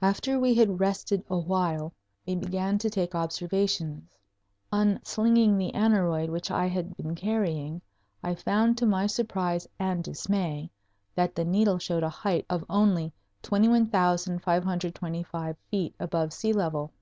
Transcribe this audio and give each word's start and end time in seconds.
After 0.00 0.38
we 0.38 0.54
had 0.54 0.78
rested 0.78 1.24
awhile 1.28 1.92
we 2.24 2.36
began 2.36 2.78
to 2.78 2.88
take 2.88 3.16
observations. 3.16 4.16
Unslinging 4.70 5.58
the 5.58 5.72
aneroid 5.74 6.28
which 6.30 6.48
I 6.48 6.66
had 6.66 6.96
been 6.96 7.16
carrying, 7.16 7.82
I 8.22 8.36
found 8.36 8.78
to 8.78 8.86
my 8.86 9.08
surprise 9.08 9.66
and 9.76 10.04
dismay 10.04 10.70
that 11.16 11.34
the 11.34 11.44
needle 11.44 11.78
showed 11.78 12.04
a 12.04 12.08
height 12.08 12.46
of 12.48 12.64
only 12.70 13.12
21,525 13.42 15.56
feet 15.68 15.94
above 15.98 16.32
sea 16.32 16.52
level. 16.52 16.92